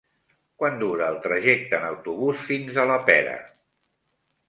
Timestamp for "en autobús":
1.81-2.49